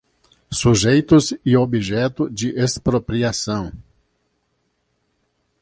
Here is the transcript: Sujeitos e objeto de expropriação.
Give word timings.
Sujeitos 0.51 1.31
e 1.45 1.55
objeto 1.55 2.27
de 2.27 2.59
expropriação. 2.59 3.71